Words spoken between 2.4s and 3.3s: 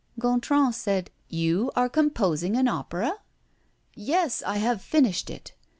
an opera?"